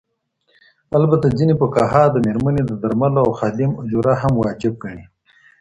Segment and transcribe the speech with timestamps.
[0.97, 5.03] البته ځيني فقهاء د ميرمني د درملو او خادم اجوره هم واجب ګڼي.